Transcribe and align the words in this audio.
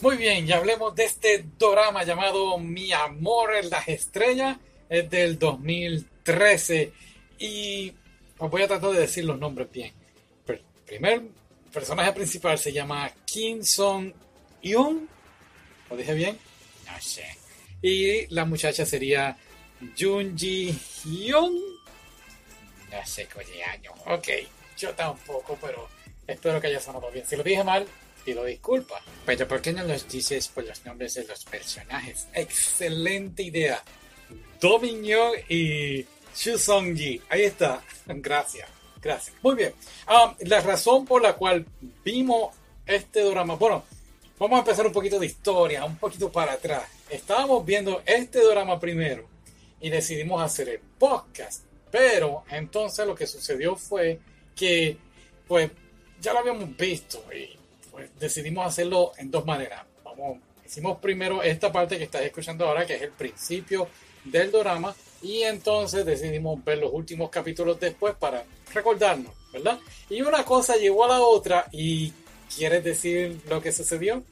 Muy 0.00 0.16
bien, 0.16 0.46
y 0.46 0.52
hablemos 0.52 0.94
de 0.94 1.06
este 1.06 1.44
drama 1.58 2.04
llamado 2.04 2.56
Mi 2.58 2.92
amor 2.92 3.56
en 3.56 3.68
las 3.68 3.88
estrellas. 3.88 4.56
Es 4.88 5.10
del 5.10 5.38
2013 5.40 6.92
y 7.40 7.92
os 8.38 8.48
voy 8.50 8.62
a 8.62 8.68
tratar 8.68 8.90
de 8.92 9.00
decir 9.00 9.24
los 9.24 9.38
nombres 9.38 9.70
bien. 9.72 9.92
El 10.46 10.62
primer 10.86 11.22
personaje 11.72 12.12
principal 12.12 12.58
se 12.58 12.72
llama 12.72 13.10
Kim 13.24 13.64
Song 13.64 14.12
Yoon. 14.62 15.08
¿Lo 15.90 15.96
dije 15.96 16.14
bien? 16.14 16.38
No 16.86 17.00
sé. 17.00 17.26
Y 17.82 18.32
la 18.32 18.44
muchacha 18.44 18.86
sería 18.86 19.36
Jun 19.98 20.38
Ji 20.38 20.78
Hyun. 21.04 21.60
No 22.92 23.06
sé 23.06 23.26
qué 23.26 23.64
año. 23.64 23.90
Ok, 24.06 24.28
yo 24.78 24.94
tampoco, 24.94 25.58
pero 25.60 25.88
espero 26.24 26.60
que 26.60 26.68
haya 26.68 26.80
sonado 26.80 27.10
bien. 27.10 27.26
Si 27.26 27.36
lo 27.36 27.42
dije 27.42 27.64
mal, 27.64 27.86
pido 28.28 28.44
disculpas. 28.44 29.00
Pero 29.24 29.48
¿por 29.48 29.62
qué 29.62 29.72
no 29.72 29.82
los 29.84 30.06
dices 30.06 30.48
por 30.48 30.66
los 30.66 30.84
nombres 30.84 31.14
de 31.14 31.24
los 31.24 31.46
personajes? 31.46 32.28
Excelente 32.34 33.42
idea. 33.42 33.82
Do 34.60 34.78
y 34.84 36.04
Shu 36.36 36.58
Song 36.58 36.94
Ji. 36.94 37.22
Ahí 37.30 37.44
está. 37.44 37.82
Gracias. 38.06 38.68
Gracias. 39.00 39.34
Muy 39.42 39.54
bien. 39.54 39.72
Ah, 40.06 40.36
la 40.40 40.60
razón 40.60 41.06
por 41.06 41.22
la 41.22 41.36
cual 41.36 41.64
vimos 42.04 42.54
este 42.84 43.22
drama. 43.22 43.54
Bueno, 43.54 43.84
vamos 44.38 44.56
a 44.58 44.60
empezar 44.60 44.86
un 44.86 44.92
poquito 44.92 45.18
de 45.18 45.24
historia, 45.24 45.86
un 45.86 45.96
poquito 45.96 46.30
para 46.30 46.52
atrás. 46.52 46.84
Estábamos 47.08 47.64
viendo 47.64 48.02
este 48.04 48.44
drama 48.44 48.78
primero 48.78 49.26
y 49.80 49.88
decidimos 49.88 50.42
hacer 50.42 50.68
el 50.68 50.80
podcast. 50.80 51.64
Pero 51.90 52.44
entonces 52.50 53.06
lo 53.06 53.14
que 53.14 53.26
sucedió 53.26 53.74
fue 53.74 54.20
que, 54.54 54.98
pues, 55.46 55.70
ya 56.20 56.34
lo 56.34 56.40
habíamos 56.40 56.76
visto 56.76 57.24
y 57.32 57.57
pues 57.98 58.16
decidimos 58.16 58.64
hacerlo 58.64 59.10
en 59.18 59.28
dos 59.28 59.44
maneras. 59.44 59.82
Vamos, 60.04 60.38
hicimos 60.64 60.98
primero 61.00 61.42
esta 61.42 61.72
parte 61.72 61.98
que 61.98 62.04
estás 62.04 62.22
escuchando 62.22 62.64
ahora, 62.64 62.86
que 62.86 62.94
es 62.94 63.02
el 63.02 63.10
principio 63.10 63.88
del 64.22 64.52
drama, 64.52 64.94
y 65.20 65.42
entonces 65.42 66.06
decidimos 66.06 66.64
ver 66.64 66.78
los 66.78 66.92
últimos 66.92 67.28
capítulos 67.28 67.80
después 67.80 68.14
para 68.14 68.44
recordarnos, 68.72 69.32
¿verdad? 69.52 69.80
Y 70.08 70.22
una 70.22 70.44
cosa 70.44 70.76
llegó 70.76 71.06
a 71.06 71.08
la 71.08 71.20
otra 71.20 71.66
y 71.72 72.12
¿quieres 72.56 72.84
decir 72.84 73.40
lo 73.48 73.60
que 73.60 73.72
sucedió? 73.72 74.22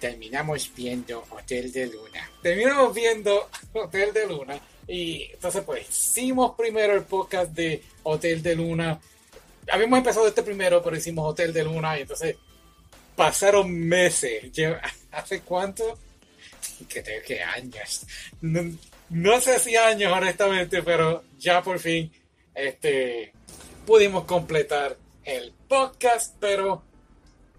Terminamos 0.00 0.70
viendo 0.74 1.24
Hotel 1.28 1.70
de 1.72 1.86
Luna. 1.88 2.30
Terminamos 2.42 2.94
viendo 2.94 3.50
Hotel 3.74 4.14
de 4.14 4.26
Luna 4.26 4.58
y 4.88 5.24
entonces 5.30 5.62
pues 5.62 5.86
hicimos 5.90 6.54
primero 6.56 6.94
el 6.94 7.02
podcast 7.02 7.50
de 7.50 7.82
Hotel 8.02 8.42
de 8.42 8.56
Luna. 8.56 8.98
Habíamos 9.70 9.98
empezado 9.98 10.26
este 10.26 10.42
primero, 10.42 10.82
pero 10.82 10.96
hicimos 10.96 11.30
Hotel 11.30 11.52
de 11.52 11.64
Luna 11.64 11.98
y 11.98 12.02
entonces 12.02 12.36
pasaron 13.16 13.72
meses. 13.72 14.44
¿Hace 15.12 15.40
cuánto? 15.40 15.98
Creo 16.88 17.22
que 17.22 17.42
años. 17.42 18.06
No, 18.40 19.40
sé 19.40 19.58
si 19.58 19.76
años, 19.76 20.12
honestamente, 20.12 20.82
pero 20.82 21.22
ya 21.38 21.62
por 21.62 21.78
fin 21.78 22.10
este, 22.54 23.32
pudimos 23.86 24.24
completar 24.24 24.96
el 25.24 25.52
podcast. 25.68 26.34
Pero, 26.40 26.82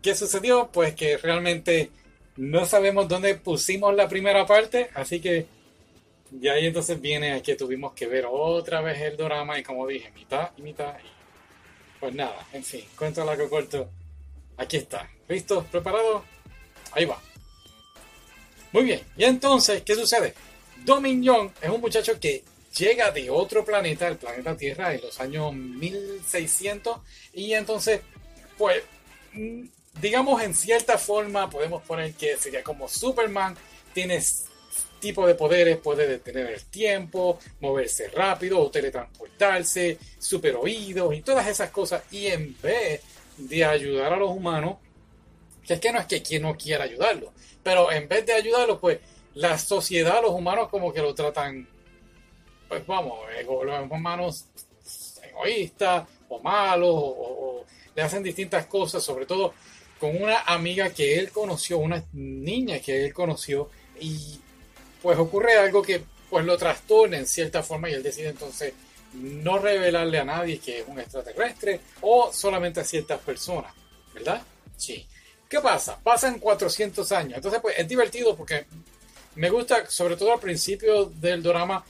¿qué 0.01 0.15
sucedió? 0.15 0.69
Pues 0.71 0.95
que 0.95 1.17
realmente 1.17 1.91
no 2.35 2.65
sabemos 2.65 3.07
dónde 3.07 3.35
pusimos 3.35 3.95
la 3.95 4.09
primera 4.09 4.45
parte, 4.45 4.89
así 4.93 5.21
que 5.21 5.45
ya 6.31 6.53
ahí 6.53 6.65
entonces 6.65 6.99
viene 6.99 7.41
que 7.41 7.55
tuvimos 7.55 7.93
que 7.93 8.07
ver 8.07 8.25
otra 8.29 8.81
vez 8.81 8.99
el 8.99 9.15
drama 9.15 9.57
y 9.57 9.63
como 9.63 9.87
dije, 9.87 10.11
mitad 10.11 10.49
y 10.57 10.61
mitad. 10.61 10.95
pues 11.99 12.13
nada, 12.13 12.45
en 12.51 12.63
fin, 12.63 12.83
cuento 12.97 13.23
largo 13.23 13.49
corto 13.49 13.89
Aquí 14.57 14.77
está. 14.77 15.09
¿Listos? 15.27 15.65
¿Preparados? 15.65 16.23
Ahí 16.91 17.05
va. 17.05 17.21
Muy 18.71 18.83
bien. 18.83 19.01
Y 19.17 19.23
entonces, 19.23 19.83
¿qué 19.83 19.95
sucede? 19.95 20.33
Dominion 20.83 21.51
es 21.61 21.69
un 21.69 21.81
muchacho 21.81 22.19
que 22.19 22.43
llega 22.77 23.11
de 23.11 23.29
otro 23.29 23.63
planeta, 23.63 24.07
el 24.07 24.17
planeta 24.17 24.55
Tierra, 24.57 24.93
en 24.93 25.01
los 25.01 25.19
años 25.19 25.53
1600. 25.53 26.99
Y 27.33 27.53
entonces, 27.53 28.01
pues, 28.57 28.83
mm, 29.33 29.63
digamos 30.01 30.41
en 30.41 30.53
cierta 30.53 30.97
forma, 30.97 31.49
podemos 31.49 31.81
poner 31.83 32.13
que 32.13 32.37
sería 32.37 32.63
como 32.63 32.87
Superman. 32.87 33.55
Tiene 33.93 34.21
tipo 34.99 35.27
de 35.27 35.35
poderes, 35.35 35.77
puede 35.77 36.07
detener 36.07 36.47
el 36.47 36.65
tiempo, 36.65 37.39
moverse 37.59 38.09
rápido 38.09 38.59
o 38.59 38.71
teletransportarse, 38.71 39.97
super 40.17 40.55
oídos 40.55 41.13
y 41.15 41.21
todas 41.21 41.47
esas 41.47 41.69
cosas. 41.69 42.03
Y 42.11 42.27
en 42.27 42.59
vez 42.61 43.01
de 43.37 43.65
ayudar 43.65 44.13
a 44.13 44.17
los 44.17 44.31
humanos, 44.31 44.77
que 45.65 45.75
es 45.75 45.79
que 45.79 45.91
no 45.91 45.99
es 45.99 46.05
que 46.05 46.21
quien 46.21 46.43
no 46.43 46.55
quiera 46.55 46.83
ayudarlo, 46.83 47.33
pero 47.63 47.91
en 47.91 48.07
vez 48.07 48.25
de 48.25 48.33
ayudarlo, 48.33 48.79
pues 48.79 48.99
la 49.33 49.57
sociedad, 49.57 50.21
los 50.21 50.31
humanos 50.31 50.69
como 50.69 50.93
que 50.93 51.01
lo 51.01 51.13
tratan, 51.13 51.67
pues 52.67 52.85
vamos, 52.85 53.19
los 53.47 53.91
humanos 53.91 54.45
egoístas 55.23 56.07
o 56.29 56.39
malos, 56.39 56.91
o, 56.91 57.65
le 57.95 58.01
hacen 58.01 58.23
distintas 58.23 58.65
cosas, 58.65 59.03
sobre 59.03 59.25
todo 59.25 59.53
con 59.99 60.21
una 60.21 60.41
amiga 60.41 60.89
que 60.89 61.17
él 61.17 61.31
conoció, 61.31 61.77
una 61.77 62.03
niña 62.13 62.79
que 62.79 63.05
él 63.05 63.13
conoció, 63.13 63.69
y 63.99 64.39
pues 65.01 65.17
ocurre 65.17 65.57
algo 65.57 65.81
que 65.81 66.03
pues 66.29 66.45
lo 66.45 66.57
trastorna 66.57 67.17
en 67.17 67.27
cierta 67.27 67.63
forma 67.63 67.89
y 67.89 67.93
él 67.93 68.03
decide 68.03 68.29
entonces 68.29 68.73
no 69.15 69.57
revelarle 69.57 70.19
a 70.19 70.25
nadie 70.25 70.59
que 70.59 70.79
es 70.79 70.87
un 70.87 70.99
extraterrestre 70.99 71.79
o 72.01 72.31
solamente 72.31 72.79
a 72.79 72.83
ciertas 72.83 73.19
personas, 73.19 73.73
¿verdad? 74.13 74.41
Sí. 74.77 75.05
¿Qué 75.47 75.59
pasa? 75.61 75.99
Pasan 76.01 76.39
400 76.39 77.11
años. 77.11 77.35
Entonces, 77.35 77.61
pues 77.61 77.77
es 77.77 77.87
divertido 77.87 78.35
porque 78.35 78.65
me 79.35 79.49
gusta, 79.49 79.85
sobre 79.89 80.15
todo 80.15 80.33
al 80.33 80.39
principio 80.39 81.05
del 81.05 81.43
drama, 81.43 81.83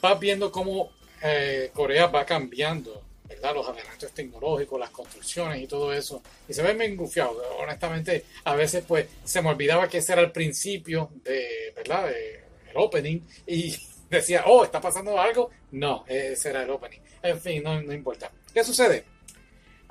vas 0.00 0.20
viendo 0.20 0.52
cómo 0.52 0.92
eh, 1.22 1.70
Corea 1.72 2.06
va 2.06 2.24
cambiando, 2.24 3.02
¿verdad? 3.28 3.54
Los 3.54 3.68
adelantos 3.68 4.12
tecnológicos, 4.12 4.78
las 4.78 4.90
construcciones 4.90 5.62
y 5.62 5.66
todo 5.66 5.92
eso. 5.92 6.22
Y 6.48 6.52
se 6.52 6.62
ve 6.62 6.74
bien 6.74 6.96
gufiado. 6.96 7.36
Honestamente, 7.58 8.24
a 8.44 8.54
veces, 8.54 8.84
pues, 8.86 9.06
se 9.24 9.42
me 9.42 9.50
olvidaba 9.50 9.88
que 9.88 9.98
ese 9.98 10.12
era 10.12 10.22
el 10.22 10.32
principio 10.32 11.10
de, 11.24 11.72
¿verdad? 11.74 12.08
De, 12.08 12.44
el 12.70 12.76
opening. 12.76 13.20
Y 13.46 13.76
decía, 14.16 14.44
oh, 14.46 14.64
está 14.64 14.80
pasando 14.80 15.20
algo. 15.20 15.50
No, 15.72 16.04
ese 16.06 16.50
el 16.50 16.70
opening. 16.70 17.00
En 17.22 17.38
fin, 17.40 17.62
no, 17.62 17.92
importa. 17.92 18.30
¿Qué 18.52 18.64
sucede? 18.64 19.04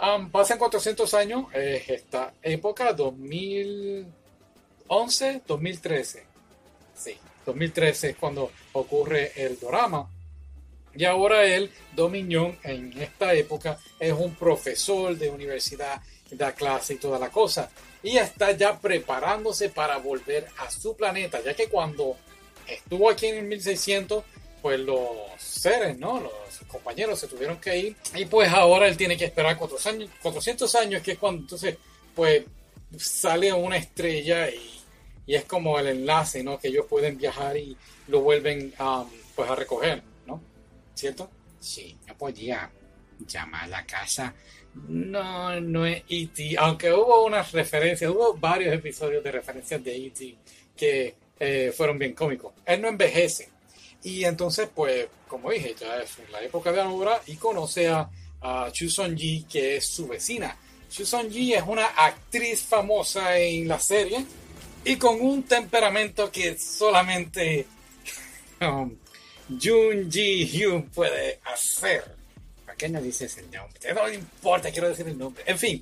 Um, 0.01 0.31
pasan 0.31 0.57
400 0.57 1.13
años, 1.13 1.45
esta 1.53 2.33
época, 2.41 2.93
2011, 2.93 5.41
2013. 5.47 6.25
Sí, 6.95 7.15
2013 7.45 8.09
es 8.09 8.15
cuando 8.17 8.51
ocurre 8.73 9.31
el 9.35 9.59
drama. 9.59 10.09
Y 10.95 11.05
ahora 11.05 11.45
él, 11.45 11.71
Dominion, 11.95 12.57
en 12.63 12.93
esta 13.01 13.33
época, 13.33 13.79
es 13.99 14.13
un 14.13 14.35
profesor 14.35 15.17
de 15.17 15.29
universidad, 15.29 16.01
da 16.31 16.51
clase 16.51 16.93
y 16.93 16.97
toda 16.97 17.17
la 17.17 17.29
cosa. 17.29 17.69
Y 18.03 18.17
está 18.17 18.51
ya 18.51 18.79
preparándose 18.79 19.69
para 19.69 19.97
volver 19.97 20.47
a 20.57 20.69
su 20.69 20.95
planeta, 20.95 21.41
ya 21.41 21.55
que 21.55 21.67
cuando 21.67 22.15
estuvo 22.67 23.09
aquí 23.09 23.27
en 23.27 23.37
el 23.37 23.45
1600, 23.45 24.23
pues 24.61 24.79
los 24.79 24.99
seres, 25.37 25.97
¿no? 25.97 26.19
Los 26.19 26.33
compañeros 26.67 27.19
se 27.19 27.27
tuvieron 27.27 27.57
que 27.57 27.77
ir. 27.77 27.95
Y 28.15 28.25
pues 28.25 28.49
ahora 28.51 28.87
él 28.87 28.97
tiene 28.97 29.17
que 29.17 29.25
esperar 29.25 29.57
400 29.57 29.93
años, 29.93 30.09
400 30.21 30.75
años 30.75 31.01
que 31.01 31.11
es 31.13 31.17
cuando 31.17 31.41
entonces, 31.41 31.77
pues 32.15 32.43
sale 32.97 33.51
una 33.53 33.77
estrella 33.77 34.49
y, 34.49 34.69
es 35.25 35.45
como 35.45 35.79
el 35.79 35.87
enlace, 35.87 36.43
¿no? 36.43 36.59
Que 36.59 36.67
ellos 36.67 36.85
pueden 36.89 37.17
viajar 37.17 37.55
y 37.55 37.77
lo 38.09 38.19
vuelven 38.21 38.73
um, 38.79 39.09
pues 39.35 39.49
a 39.49 39.55
recoger, 39.55 40.03
¿no? 40.27 40.41
¿Cierto? 40.93 41.29
Sí, 41.59 41.97
no 42.07 42.17
podía 42.17 42.69
llamar 43.25 43.63
a 43.63 43.67
la 43.67 43.85
casa. 43.85 44.33
No, 44.73 45.59
no 45.61 45.85
es 45.85 46.03
E.T. 46.09 46.55
Aunque 46.57 46.91
hubo 46.91 47.25
unas 47.25 47.51
referencias, 47.51 48.11
hubo 48.11 48.33
varios 48.33 48.73
episodios 48.73 49.23
de 49.23 49.31
referencias 49.31 49.83
de 49.83 50.07
E.T. 50.07 50.35
que 50.75 51.15
eh, 51.39 51.73
fueron 51.75 51.97
bien 51.97 52.13
cómicos. 52.13 52.53
Él 52.65 52.81
no 52.81 52.87
envejece. 52.87 53.49
Y 54.03 54.25
entonces, 54.25 54.69
pues, 54.73 55.07
como 55.27 55.51
dije, 55.51 55.75
ya 55.79 55.97
es 55.97 56.17
la 56.31 56.41
época 56.43 56.71
de 56.71 56.81
ahora 56.81 57.21
y 57.27 57.35
conoce 57.35 57.87
a, 57.89 58.09
Chu 58.73 58.89
Son 58.89 59.15
Ji, 59.15 59.45
que 59.49 59.77
es 59.77 59.87
su 59.87 60.05
vecina. 60.05 60.57
Chu 60.89 61.05
Son 61.05 61.31
Ji 61.31 61.53
es 61.53 61.63
una 61.65 61.85
actriz 61.85 62.61
famosa 62.61 63.37
en 63.37 63.69
la 63.69 63.79
serie 63.79 64.25
y 64.83 64.97
con 64.97 65.21
un 65.21 65.43
temperamento 65.43 66.29
que 66.29 66.57
solamente 66.57 67.65
um, 68.61 68.93
Jun 69.47 70.11
Ji 70.11 70.45
Hyun 70.45 70.89
puede 70.89 71.39
hacer. 71.45 72.03
¿Por 72.65 72.75
qué 72.75 72.89
no 72.89 73.01
dices 73.01 73.37
el 73.37 73.49
nombre? 73.49 73.93
No 73.93 74.09
importa, 74.09 74.71
quiero 74.71 74.89
decir 74.89 75.07
el 75.07 75.17
nombre. 75.17 75.43
En 75.47 75.57
fin, 75.57 75.81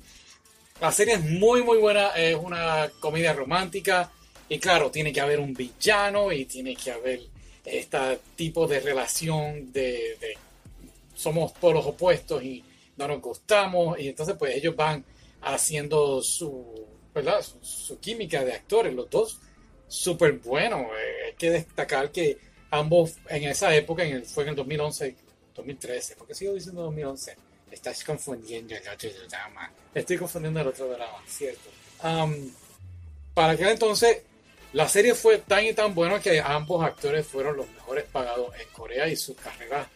la 0.80 0.92
serie 0.92 1.14
es 1.14 1.24
muy, 1.24 1.64
muy 1.64 1.78
buena. 1.78 2.10
Es 2.10 2.36
una 2.36 2.90
comedia 3.00 3.32
romántica 3.32 4.12
y 4.52 4.58
claro, 4.58 4.90
tiene 4.90 5.14
que 5.14 5.20
haber 5.22 5.40
un 5.40 5.54
villano 5.54 6.30
y 6.30 6.44
tiene 6.44 6.76
que 6.76 6.90
haber 6.90 7.22
este 7.64 8.20
tipo 8.36 8.66
de 8.66 8.80
relación 8.80 9.72
de, 9.72 10.36
somos 11.14 11.54
todos 11.54 11.72
los 11.72 11.86
opuestos 11.86 12.42
y 12.42 12.62
no 12.98 13.08
nos 13.08 13.22
gustamos 13.22 13.98
y 13.98 14.08
entonces 14.08 14.36
pues 14.38 14.54
ellos 14.54 14.76
van 14.76 15.02
haciendo 15.40 16.20
su 16.20 16.86
¿verdad? 17.14 17.42
Su, 17.62 17.98
química 17.98 18.44
de 18.44 18.52
actores, 18.52 18.92
los 18.92 19.08
dos 19.08 19.38
súper 19.88 20.32
buenos. 20.32 20.82
Eh, 20.82 21.26
hay 21.28 21.32
que 21.32 21.50
destacar 21.50 22.10
que 22.10 22.36
ambos 22.70 23.14
en 23.30 23.44
esa 23.44 23.74
época, 23.74 24.04
en 24.04 24.16
el, 24.16 24.26
fue 24.26 24.44
en 24.44 24.50
el 24.50 24.56
2011, 24.56 25.16
2013, 25.54 26.16
porque 26.16 26.34
sigo 26.34 26.52
diciendo 26.52 26.82
2011. 26.82 27.36
Estás 27.70 28.04
confundiendo 28.04 28.74
el 28.74 28.86
otro 28.86 29.08
drama. 29.30 29.72
Estoy 29.94 30.18
confundiendo 30.18 30.60
el 30.60 30.66
otro 30.66 30.88
drama, 30.88 31.22
cierto. 31.26 31.70
para 33.34 33.52
aquel 33.52 33.68
entonces, 33.68 34.22
la 34.72 34.88
serie 34.88 35.14
fue 35.14 35.38
tan 35.38 35.64
y 35.64 35.74
tan 35.74 35.94
buena 35.94 36.20
que 36.20 36.40
ambos 36.40 36.84
actores 36.84 37.26
fueron 37.26 37.56
los 37.56 37.68
mejores 37.70 38.04
pagados 38.04 38.54
en 38.58 38.68
Corea 38.72 39.08
y 39.08 39.16
sus 39.16 39.36
carreras 39.36 39.86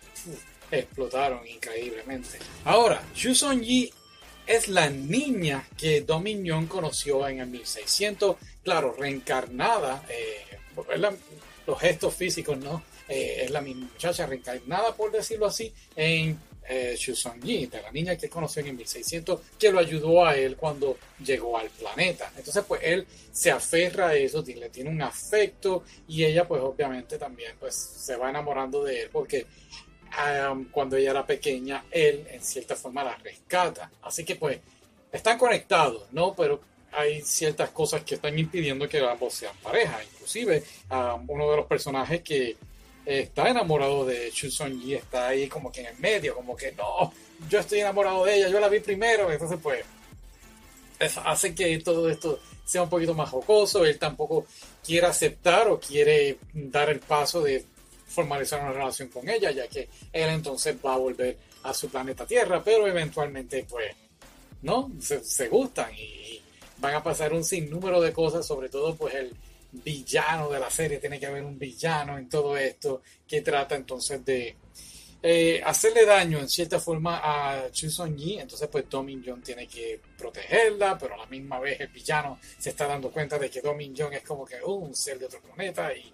explotaron 0.71 1.47
increíblemente. 1.47 2.39
Ahora, 2.65 3.03
Chu 3.15 3.35
Song 3.35 3.61
Yi 3.61 3.93
es 4.47 4.69
la 4.69 4.91
niña 4.91 5.67
que 5.77 6.03
Dominion 6.03 6.67
conoció 6.67 7.27
en 7.27 7.41
el 7.41 7.47
1600, 7.49 8.37
claro, 8.63 8.95
reencarnada, 8.99 10.05
eh, 10.09 10.45
los 11.67 11.81
gestos 11.81 12.15
físicos, 12.15 12.59
¿no? 12.59 12.83
Eh, 13.09 13.45
es 13.45 13.51
la 13.51 13.61
muchacha 13.61 14.27
reencarnada, 14.27 14.95
por 14.95 15.11
decirlo 15.11 15.47
así, 15.47 15.73
en 15.95 16.39
eh, 16.69 16.97
de 16.97 17.83
la 17.83 17.91
niña 17.93 18.17
que 18.17 18.29
conoció 18.29 18.61
en 18.61 18.69
el 18.69 18.75
1600, 18.75 19.41
que 19.59 19.71
lo 19.71 19.79
ayudó 19.79 20.25
a 20.25 20.37
él 20.37 20.57
cuando 20.57 20.99
llegó 21.25 21.59
al 21.59 21.69
planeta. 21.71 22.33
Entonces, 22.37 22.65
pues 22.67 22.81
él 22.85 23.07
se 23.33 23.51
aferra 23.51 24.09
a 24.09 24.15
eso, 24.15 24.43
le 24.43 24.71
tiene 24.71 24.91
un 24.91 25.03
afecto 25.03 25.85
y 26.09 26.25
ella, 26.25 26.47
pues 26.47 26.63
obviamente 26.63 27.19
también, 27.19 27.55
pues 27.59 27.75
se 27.75 28.17
va 28.17 28.31
enamorando 28.31 28.83
de 28.83 29.03
él 29.03 29.11
porque 29.13 29.47
cuando 30.71 30.97
ella 30.97 31.11
era 31.11 31.27
pequeña, 31.27 31.85
él 31.91 32.27
en 32.31 32.43
cierta 32.43 32.75
forma 32.75 33.05
la 33.05 33.17
rescata. 33.17 33.91
Así 34.03 34.25
que 34.25 34.37
pues 34.37 34.59
están 35.13 35.39
conectados, 35.39 36.07
¿no? 36.13 36.35
Pero 36.35 36.61
hay 36.93 37.21
ciertas 37.23 37.71
cosas 37.71 38.03
que 38.03 38.15
están 38.15 38.39
impidiendo 38.39 38.89
que 38.89 38.99
ambos 38.99 39.35
sean 39.35 39.55
pareja. 39.63 40.03
Inclusive 40.03 40.63
uno 41.29 41.51
de 41.51 41.57
los 41.57 41.67
personajes 41.67 42.23
que 42.23 42.57
está 43.07 43.49
enamorado 43.49 44.05
de 44.05 44.31
Chu 44.33 44.51
Song 44.51 44.79
Yi 44.79 44.95
está 44.95 45.29
ahí 45.29 45.49
como 45.49 45.73
que 45.73 45.81
en 45.81 45.87
el 45.87 45.99
medio, 45.99 46.35
como 46.35 46.57
que 46.57 46.73
no, 46.73 47.13
yo 47.49 47.61
estoy 47.61 47.81
enamorado 47.81 48.25
de 48.25 48.37
ella, 48.37 48.49
yo 48.49 48.61
la 48.61 48.69
vi 48.69 48.81
primero. 48.81 49.31
Entonces 49.31 49.59
pues 49.63 49.85
hace 51.25 51.55
que 51.55 51.79
todo 51.79 52.11
esto 52.11 52.41
sea 52.65 52.83
un 52.83 52.89
poquito 52.89 53.15
más 53.15 53.31
jocoso. 53.31 53.85
Él 53.85 53.99
tampoco 53.99 54.47
quiere 54.85 55.07
aceptar 55.07 55.69
o 55.69 55.81
quiere 55.81 56.39
dar 56.53 56.91
el 56.91 57.01
paso 57.01 57.41
de 57.43 57.65
formalizar 58.07 58.61
una 58.61 58.73
relación 58.73 59.09
con 59.09 59.29
ella, 59.29 59.51
ya 59.51 59.69
que 59.69 59.89
él 60.13 60.29
entonces 60.31 60.77
va 60.85 60.95
a 60.95 60.99
volver 60.99 61.37
a 61.65 61.75
su 61.75 61.89
planeta 61.89 62.27
Tierra, 62.27 62.63
pero 62.63 62.87
eventualmente, 62.87 63.67
pues, 63.69 63.95
¿no? 64.63 64.91
Se, 65.01 65.49
gustan 65.49 65.93
y, 65.95 66.41
van 66.79 66.95
a 66.95 67.03
pasar 67.03 67.33
un 67.33 67.45
sinnúmero 67.45 68.01
de 68.01 68.13
cosas, 68.13 68.47
sobre 68.47 68.69
todo, 68.69 68.95
pues, 68.95 69.15
el 69.15 69.33
villano 69.83 70.51
de 70.51 70.61
la 70.61 70.71
serie, 70.71 70.99
tiene 70.99 71.19
que 71.19 71.27
haber 71.27 71.45
un 71.45 71.59
villano 71.59 72.19
en 72.19 72.29
todo 72.29 72.57
esto 72.57 73.03
que 73.27 73.41
trata 73.41 73.77
entonces 73.77 74.25
de 74.25 74.57
eh, 75.23 75.61
hacerle 75.65 76.05
daño 76.05 76.39
en 76.39 76.49
cierta 76.49 76.79
forma 76.79 77.21
a 77.23 77.71
Chu 77.73 77.91
Song 77.91 78.15
Yi, 78.15 78.39
entonces 78.39 78.69
pues 78.71 78.89
Domin 78.89 79.25
Jong 79.27 79.43
tiene 79.43 79.67
que 79.67 80.01
protegerla, 80.17 80.97
pero 80.97 81.15
a 81.15 81.19
la 81.19 81.27
misma 81.27 81.59
vez 81.59 81.81
el 81.81 81.89
villano 81.89 82.39
se 82.59 82.71
está 82.71 82.87
dando 82.87 83.11
cuenta 83.11 83.39
de 83.39 83.51
que 83.51 83.61
Domin 83.61 83.95
Jong 83.97 84.13
es 84.13 84.23
como 84.23 84.45
que 84.45 84.63
uh, 84.63 84.71
un 84.71 84.95
ser 84.95 85.19
de 85.19 85.27
otro 85.27 85.41
planeta 85.41 85.93
y 85.95 86.13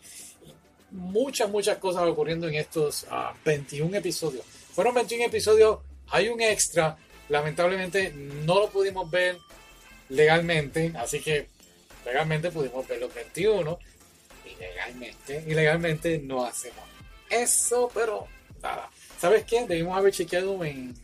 muchas, 0.93 1.51
muchas 1.51 1.79
cosas 1.79 2.05
ocurriendo 2.05 2.49
en 2.49 2.55
estos 2.55 3.07
21 3.45 3.91
ah, 3.93 3.99
episodios. 3.99 4.45
Fueron 4.47 4.95
21 4.95 5.27
episodios, 5.27 5.81
hay 6.09 6.29
un 6.29 6.41
extra, 6.41 6.97
lamentablemente 7.29 8.13
no 8.13 8.61
lo 8.61 8.71
pudimos 8.71 9.11
ver 9.11 9.37
legalmente, 10.09 10.93
así 10.97 11.21
que 11.21 11.49
legalmente 12.05 12.51
pudimos 12.51 12.87
ver 12.87 13.01
los 13.01 13.15
21 13.15 13.79
y 14.45 14.61
legalmente, 14.61 15.45
y 15.47 15.55
legalmente 15.55 16.19
no 16.19 16.45
hacemos 16.45 16.85
eso, 17.33 17.91
pero 17.93 18.29
nada. 18.63 18.91
¿Sabes 19.19 19.45
qué? 19.45 19.67
Debimos 19.67 19.97
haber 19.97 20.13
chequeado 20.13 20.65
en 20.65 20.95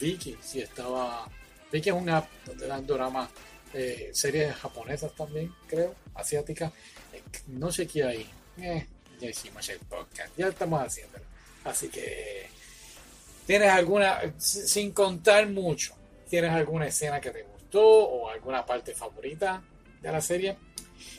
Viki 0.00 0.36
si 0.40 0.60
estaba... 0.60 1.28
Viki 1.72 1.90
es 1.90 1.94
una 1.94 2.18
app 2.18 2.28
donde 2.46 2.66
dan 2.66 2.86
dramas, 2.86 3.28
eh, 3.74 4.10
series 4.12 4.54
japonesas 4.56 5.12
también, 5.14 5.52
creo, 5.66 5.94
asiáticas. 6.14 6.72
Eh, 7.12 7.22
no 7.48 7.70
chequeé 7.70 8.04
ahí. 8.04 8.30
Eh, 8.58 8.86
ya 9.20 9.28
hicimos 9.28 9.68
el 9.68 9.78
podcast, 9.80 10.30
ya 10.36 10.48
estamos 10.48 10.80
haciéndolo. 10.80 11.24
Así 11.64 11.88
que, 11.88 12.48
¿tienes 13.46 13.70
alguna, 13.70 14.20
sin 14.38 14.92
contar 14.92 15.48
mucho, 15.48 15.94
¿tienes 16.28 16.52
alguna 16.52 16.86
escena 16.86 17.20
que 17.20 17.30
te 17.30 17.42
gustó 17.42 17.82
o 17.82 18.28
alguna 18.28 18.64
parte 18.64 18.94
favorita 18.94 19.62
de 20.00 20.12
la 20.12 20.20
serie? 20.20 20.56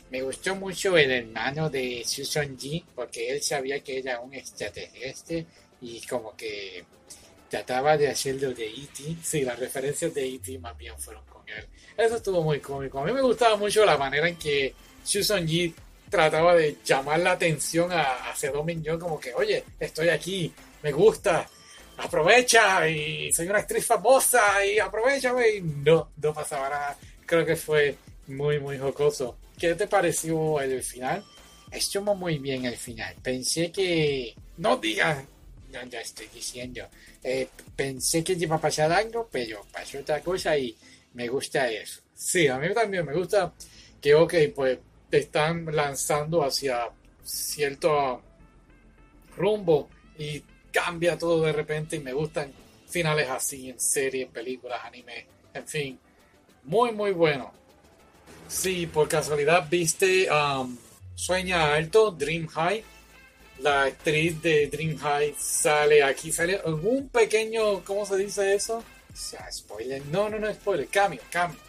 Me 0.10 0.22
gustó 0.22 0.56
mucho 0.56 0.98
el 0.98 1.12
hermano 1.12 1.70
de 1.70 2.04
Susan 2.06 2.58
Ji, 2.58 2.84
porque 2.96 3.30
él 3.30 3.42
sabía 3.42 3.80
que 3.81 4.00
era 4.00 4.20
un 4.20 4.34
extraterrestre 4.34 5.46
y 5.81 6.02
como 6.02 6.36
que 6.36 6.84
trataba 7.50 7.98
de 7.98 8.08
hacerlo 8.08 8.54
de 8.54 8.68
E.T. 8.68 9.18
Sí, 9.24 9.42
las 9.42 9.60
referencias 9.60 10.14
de 10.14 10.28
E.T. 10.28 10.58
más 10.60 10.78
bien 10.78 10.98
fueron 11.00 11.24
con 11.26 11.48
él. 11.50 11.66
Eso 11.96 12.16
estuvo 12.16 12.42
muy 12.42 12.60
cómico. 12.60 13.00
A 13.00 13.06
mí 13.06 13.12
me 13.12 13.22
gustaba 13.22 13.56
mucho 13.56 13.86
la 13.86 13.98
manera 13.98 14.28
en 14.28 14.36
que 14.36 14.74
Susan 15.04 15.48
Ji 15.48 15.74
trataba 16.10 16.56
de 16.56 16.78
llamar 16.84 17.20
la 17.20 17.34
atención 17.34 17.92
a, 17.92 18.31
hacia 18.31 18.52
Dominion 18.52 19.00
como 19.00 19.20
que, 19.20 19.34
oye, 19.34 19.64
estoy 19.80 20.10
aquí, 20.10 20.52
me 20.81 20.92
gusta, 20.92 21.48
aprovecha 21.98 22.88
y 22.88 23.31
soy 23.31 23.48
una 23.48 23.60
actriz 23.60 23.86
famosa 23.86 24.66
y 24.66 24.80
aprovechame 24.80 25.50
y 25.50 25.62
no, 25.62 26.12
no 26.18 26.34
pasaba 26.34 26.70
nada. 26.70 26.98
Creo 27.26 27.46
que 27.46 27.56
fue 27.56 27.96
muy, 28.30 28.60
muy 28.60 28.78
jocoso. 28.78 29.38
¿Qué 29.58 29.76
te 29.76 29.88
pareció 29.88 30.62
el 30.62 30.81
final? 30.84 31.24
Estuvo 31.72 32.16
muy 32.16 32.40
bien 32.40 32.66
el 32.66 32.78
final. 32.78 33.16
Pensé 33.22 33.72
que, 33.72 34.36
no 34.58 34.78
digas, 34.78 35.26
no, 35.72 35.84
ya 35.86 36.02
estoy 36.02 36.28
diciendo, 36.34 36.88
eh, 37.24 37.48
pensé 37.76 38.24
que 38.24 38.34
iba 38.34 38.56
a 38.56 38.62
pasar 38.62 38.92
algo, 38.92 39.28
pero 39.31 39.66
pasó 39.72 40.00
otra 40.00 40.22
cosa 40.22 40.58
y 40.58 40.76
me 41.14 41.28
gusta 41.28 41.70
eso. 41.70 42.02
Sí, 42.14 42.48
a 42.48 42.58
mí 42.58 42.74
también 42.74 43.06
me 43.06 43.14
gusta 43.14 43.54
que, 44.02 44.16
ok, 44.16 44.34
pues 44.56 44.80
te 45.10 45.20
están 45.20 45.66
lanzando 45.76 46.44
hacia 46.44 46.90
cierto 47.24 48.22
rumbo 49.36 49.90
y 50.18 50.44
cambia 50.72 51.18
todo 51.18 51.44
de 51.46 51.54
repente 51.54 51.96
y 51.96 52.00
me 52.00 52.14
gustan 52.14 52.52
finales 52.88 53.30
así 53.30 53.70
en 53.70 53.80
series, 53.80 54.28
películas, 54.30 54.81
anime, 54.84 55.28
en 55.54 55.68
fin, 55.68 56.00
muy 56.64 56.92
muy 56.92 57.12
bueno. 57.12 57.59
Si 58.50 58.88
por 58.88 59.07
casualidad 59.07 59.68
viste 59.69 60.28
um, 60.30 60.75
Sueña 61.16 61.75
Alto, 61.75 62.12
Dream 62.12 62.47
High, 62.47 62.83
la 63.59 63.83
actriz 63.83 64.42
de 64.42 64.68
Dream 64.68 64.97
High 64.97 65.35
sale 65.38 66.04
aquí, 66.04 66.31
sale 66.31 66.59
un 66.66 67.07
pequeño, 67.09 67.83
¿cómo 67.85 68.06
se 68.06 68.18
dice 68.18 68.54
eso? 68.56 68.80
O 68.80 69.16
sea, 69.16 69.50
spoiler, 69.52 70.06
no, 70.07 70.30
no, 70.30 70.40
no, 70.40 70.54
spoiler, 70.54 70.88
cambio, 70.88 71.21
cambio 71.30 71.59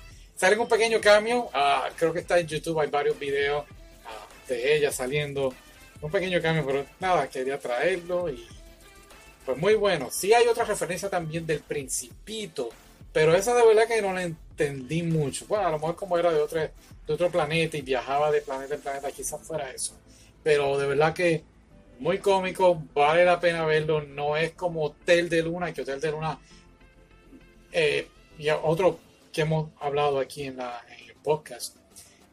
Sale 0.41 0.57
un 0.57 0.69
pequeño 0.69 1.03
cambio, 1.03 1.51
ah, 1.53 1.91
creo 1.95 2.15
que 2.15 2.21
está 2.21 2.39
en 2.39 2.47
YouTube, 2.47 2.81
hay 2.81 2.89
varios 2.89 3.19
videos 3.19 3.67
ah, 4.07 4.27
de 4.49 4.75
ella 4.75 4.91
saliendo. 4.91 5.53
Un 6.01 6.11
pequeño 6.11 6.41
cambio, 6.41 6.65
pero 6.65 6.87
nada, 6.99 7.29
quería 7.29 7.59
traerlo 7.59 8.31
y 8.31 8.49
pues 9.45 9.59
muy 9.59 9.75
bueno. 9.75 10.09
Sí 10.11 10.33
hay 10.33 10.47
otra 10.47 10.65
referencia 10.65 11.11
también 11.11 11.45
del 11.45 11.61
Principito, 11.61 12.71
pero 13.13 13.35
esa 13.35 13.55
de 13.55 13.67
verdad 13.67 13.87
que 13.87 14.03
no 14.03 14.13
la 14.13 14.23
entendí 14.23 15.03
mucho. 15.03 15.47
Bueno, 15.47 15.67
a 15.67 15.71
lo 15.71 15.79
mejor 15.79 15.97
como 15.97 16.17
era 16.19 16.33
de 16.33 16.41
otro, 16.41 16.61
de 16.61 17.13
otro 17.13 17.31
planeta 17.31 17.77
y 17.77 17.83
viajaba 17.83 18.31
de 18.31 18.41
planeta 18.41 18.75
en 18.75 18.81
planeta, 18.81 19.11
quizás 19.11 19.41
fuera 19.43 19.71
eso. 19.71 19.97
Pero 20.43 20.79
de 20.79 20.87
verdad 20.87 21.13
que 21.13 21.43
muy 21.99 22.19
cómico, 22.19 22.83
vale 22.95 23.25
la 23.25 23.41
pena 23.41 23.65
verlo. 23.67 24.03
No 24.03 24.37
es 24.37 24.53
como 24.53 24.85
Hotel 24.85 25.29
de 25.29 25.43
Luna, 25.43 25.73
que 25.73 25.83
Hotel 25.83 26.01
de 26.01 26.11
Luna 26.11 26.39
eh, 27.73 28.09
y 28.39 28.49
otro 28.51 28.99
que 29.33 29.43
hemos 29.43 29.71
hablado 29.81 30.19
aquí 30.19 30.45
en, 30.45 30.57
la, 30.57 30.85
el 31.07 31.15
podcast. 31.17 31.77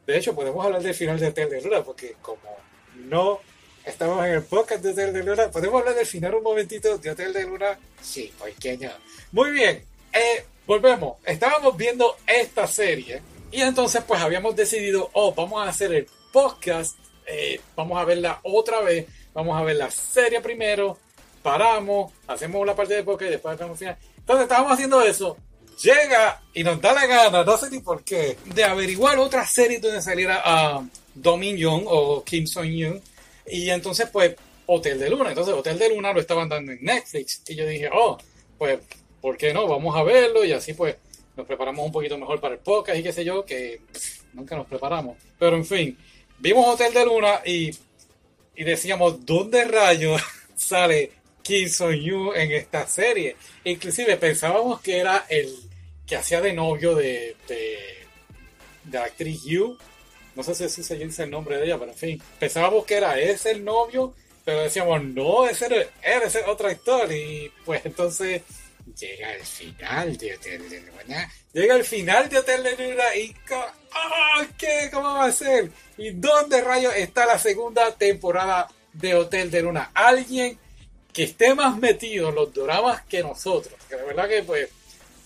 De 0.06 0.18
hecho, 0.18 0.34
podemos 0.34 0.66
hablar 0.66 0.82
del 0.82 0.94
final 0.94 1.20
de 1.20 1.28
Hotel 1.28 1.50
de 1.50 1.62
Luna, 1.62 1.84
porque 1.84 2.16
como 2.22 2.58
no 2.96 3.40
estamos 3.84 4.26
en 4.26 4.34
el 4.36 4.44
podcast 4.44 4.82
de 4.84 4.92
Hotel 4.92 5.14
de 5.14 5.24
Luna, 5.24 5.52
¿podemos 5.52 5.82
hablar 5.82 5.96
del 5.96 6.06
final 6.06 6.36
un 6.36 6.44
momentito 6.44 6.98
de 6.98 7.12
Hotel 7.12 7.34
de 7.34 7.44
Luna? 7.44 7.78
Sí, 8.02 8.34
¿por 8.38 8.52
qué 8.54 8.78
no? 8.78 8.92
Muy 9.34 9.52
bien, 9.52 9.84
eh, 10.14 10.46
volvemos. 10.68 11.18
Estábamos 11.26 11.76
viendo 11.76 12.16
esta 12.28 12.68
serie 12.68 13.24
y 13.52 13.62
entonces 13.62 14.04
pues 14.08 14.22
habíamos 14.22 14.56
decidido, 14.56 15.10
oh, 15.14 15.34
vamos 15.34 15.66
a 15.66 15.70
hacer 15.70 15.92
el 15.94 16.08
podcast, 16.32 16.96
eh, 17.26 17.60
vamos 17.76 18.00
a 18.00 18.06
verla 18.06 18.40
otra 18.44 18.82
vez, 18.82 19.08
vamos 19.34 19.60
a 19.60 19.64
ver 19.64 19.78
la 19.78 19.90
serie 19.90 20.42
primero, 20.42 20.98
paramos, 21.42 22.14
hacemos 22.28 22.64
la 22.68 22.76
parte 22.76 22.94
de 22.94 23.04
podcast 23.04 23.30
y 23.30 23.32
después 23.32 23.60
el 23.60 23.76
final. 23.76 23.98
Entonces 24.18 24.44
estábamos 24.44 24.74
haciendo 24.74 25.02
eso 25.02 25.38
llega 25.82 26.42
y 26.54 26.64
nos 26.64 26.82
da 26.82 26.94
la 26.94 27.06
gana, 27.06 27.44
no 27.44 27.58
sé 27.58 27.70
ni 27.70 27.80
por 27.80 28.04
qué, 28.04 28.38
de 28.46 28.64
averiguar 28.64 29.18
otra 29.20 29.46
serie 29.46 29.80
donde 29.80 30.02
saliera 30.02 30.42
a 30.44 30.80
uh, 30.80 30.90
Domin 31.14 31.58
o 31.66 32.24
Kim 32.24 32.48
Song 32.48 32.70
Young. 32.70 33.00
Y 33.48 33.70
entonces, 33.70 34.10
pues, 34.12 34.36
Hotel 34.66 35.00
de 35.00 35.10
Luna. 35.10 35.30
Entonces, 35.30 35.54
Hotel 35.54 35.80
de 35.80 35.90
Luna 35.90 36.12
lo 36.12 36.20
estaban 36.20 36.50
dando 36.50 36.72
en 36.72 36.84
Netflix. 36.84 37.42
Y 37.48 37.56
yo 37.56 37.66
dije, 37.66 37.90
oh, 37.94 38.18
pues, 38.58 38.80
¿por 39.22 39.38
qué 39.38 39.54
no? 39.54 39.68
Vamos 39.68 39.96
a 39.96 40.04
verlo. 40.04 40.44
Y 40.46 40.52
así, 40.52 40.74
pues, 40.74 40.96
nos 41.36 41.46
preparamos 41.46 41.86
un 41.86 41.92
poquito 41.92 42.18
mejor 42.18 42.40
para 42.40 42.56
el 42.56 42.60
podcast 42.60 43.00
y 43.00 43.04
qué 43.04 43.14
sé 43.14 43.24
yo, 43.24 43.46
que 43.46 43.82
nunca 44.34 44.56
nos 44.56 44.68
preparamos. 44.68 45.18
Pero 45.38 45.56
en 45.56 45.66
fin, 45.66 45.98
vimos 46.40 46.68
Hotel 46.68 46.94
de 46.94 47.06
Luna 47.06 47.42
y, 47.46 47.72
y 48.56 48.64
decíamos, 48.64 49.26
¿dónde 49.26 49.64
rayos 49.64 50.22
sale 50.56 51.12
Kim 51.44 51.70
Soo-yu 51.70 52.34
en 52.34 52.52
esta 52.52 52.88
serie? 52.88 53.36
Inclusive 53.64 54.18
pensábamos 54.18 54.82
que 54.82 54.98
era 54.98 55.26
el 55.30 55.68
que 56.08 56.16
hacía 56.16 56.42
de 56.42 56.54
novio 56.54 56.96
de, 56.96 57.36
de, 57.48 57.78
la 58.92 59.04
actriz 59.04 59.44
Yu. 59.44 59.78
No 60.36 60.44
sé 60.44 60.56
si 60.56 60.64
así 60.64 60.84
se 60.84 60.96
dice 60.96 61.24
el 61.24 61.32
nombre 61.32 61.58
de 61.58 61.66
ella, 61.66 61.78
pero 61.78 61.92
en 61.92 61.98
fin, 61.98 62.22
pensábamos 62.40 62.86
que 62.86 62.96
era 62.96 63.20
ese 63.20 63.52
el 63.52 63.66
novio, 63.66 64.14
pero 64.46 64.62
decíamos, 64.62 65.04
no, 65.04 65.48
ese 65.48 65.66
era, 66.02 66.26
ese 66.26 66.44
otra 66.46 66.72
historia. 66.72 67.18
Y 67.18 67.52
pues 67.66 67.86
entonces 67.86 68.44
llega 68.96 69.34
el 69.34 69.44
final 69.44 70.18
de 70.18 70.36
Hotel 70.36 70.70
de 70.70 70.82
Luna. 70.82 71.32
Llega 71.54 71.76
el 71.76 71.84
final 71.84 72.30
de 72.30 72.40
Hotel 72.40 72.64
de 72.64 72.72
Luna 72.72 73.16
y 73.16 73.36
¡oh, 73.52 74.46
¿qué? 74.58 74.90
¿Cómo 74.92 75.16
va 75.16 75.26
a 75.26 75.32
ser? 75.32 75.72
¿Y 75.98 76.12
dónde 76.12 76.62
rayos 76.62 76.96
está 76.96 77.26
la 77.26 77.40
segunda 77.40 77.96
temporada 77.96 78.68
de 78.94 79.16
Hotel 79.16 79.52
de 79.52 79.62
Luna? 79.62 79.92
Alguien 79.94 80.58
que 81.14 81.24
esté 81.24 81.56
más 81.56 81.78
metido 81.78 82.30
en 82.30 82.36
los 82.36 82.54
dramas 82.54 83.02
que 83.04 83.24
nosotros. 83.24 83.74
Que 83.90 83.96
de 83.96 84.04
verdad 84.04 84.28
que 84.28 84.44
pues 84.44 84.70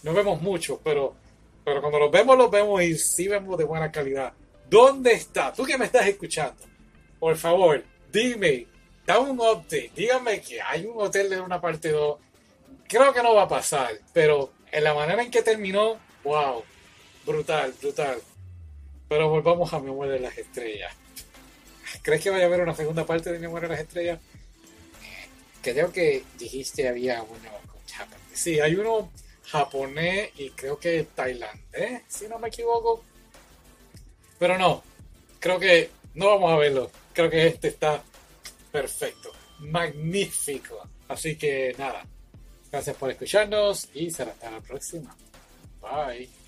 no 0.03 0.13
vemos 0.13 0.41
mucho, 0.41 0.79
pero, 0.83 1.15
pero 1.63 1.81
cuando 1.81 1.99
los 1.99 2.11
vemos, 2.11 2.37
los 2.37 2.49
vemos 2.49 2.81
y 2.81 2.97
sí 2.97 3.27
vemos 3.27 3.57
de 3.57 3.65
buena 3.65 3.91
calidad. 3.91 4.33
¿Dónde 4.69 5.11
está? 5.11 5.51
Tú 5.53 5.65
que 5.65 5.77
me 5.77 5.85
estás 5.85 6.07
escuchando, 6.07 6.63
por 7.19 7.35
favor, 7.35 7.83
dime, 8.11 8.67
da 9.05 9.19
un 9.19 9.37
update, 9.37 9.91
dígame 9.93 10.39
que 10.41 10.61
hay 10.61 10.85
un 10.85 11.01
hotel 11.01 11.29
de 11.29 11.41
una 11.41 11.59
parte 11.59 11.89
2. 11.89 12.19
Creo 12.87 13.13
que 13.13 13.23
no 13.23 13.35
va 13.35 13.43
a 13.43 13.47
pasar, 13.47 13.91
pero 14.13 14.51
en 14.71 14.83
la 14.83 14.93
manera 14.93 15.21
en 15.23 15.31
que 15.31 15.41
terminó, 15.41 15.99
wow, 16.23 16.63
brutal, 17.25 17.73
brutal. 17.81 18.21
Pero 19.07 19.29
volvamos 19.29 19.73
a 19.73 19.79
Mi 19.79 20.07
de 20.07 20.19
las 20.19 20.37
Estrellas. 20.37 20.93
¿Crees 22.01 22.21
que 22.21 22.29
vaya 22.29 22.45
a 22.45 22.47
haber 22.47 22.61
una 22.61 22.75
segunda 22.75 23.05
parte 23.05 23.31
de 23.31 23.39
Mi 23.39 23.53
de 23.59 23.67
las 23.67 23.79
Estrellas? 23.79 24.19
Creo 25.61 25.91
que 25.91 26.23
dijiste 26.37 26.87
había 26.87 27.21
uno 27.21 27.49
japonés. 27.93 28.27
Sí, 28.33 28.59
hay 28.59 28.75
uno 28.75 29.11
japonés 29.43 30.31
y 30.37 30.49
creo 30.51 30.79
que 30.79 31.07
tailandés, 31.15 32.03
si 32.07 32.27
no 32.27 32.39
me 32.39 32.47
equivoco. 32.47 33.03
Pero 34.39 34.57
no, 34.57 34.83
creo 35.39 35.59
que 35.59 35.89
no 36.15 36.27
vamos 36.27 36.51
a 36.51 36.57
verlo. 36.57 36.89
Creo 37.13 37.29
que 37.29 37.47
este 37.47 37.67
está 37.67 38.01
perfecto, 38.71 39.31
magnífico. 39.59 40.81
Así 41.07 41.37
que 41.37 41.75
nada, 41.77 42.05
gracias 42.71 42.95
por 42.95 43.11
escucharnos 43.11 43.89
y 43.93 44.09
será 44.09 44.31
hasta 44.31 44.51
la 44.51 44.61
próxima. 44.61 45.15
Bye. 45.81 46.40